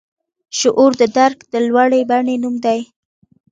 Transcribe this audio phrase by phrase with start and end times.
[0.59, 2.79] شعور د درک د لوړې بڼې نوم دی.